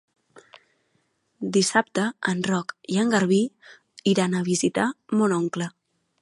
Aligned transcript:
Dissabte 1.57 2.05
en 2.31 2.41
Roc 2.47 2.73
i 2.95 2.97
en 3.03 3.13
Garbí 3.17 3.39
iran 4.15 4.35
a 4.35 4.43
visitar 4.49 4.89
mon 5.21 5.37
oncle. 5.39 5.71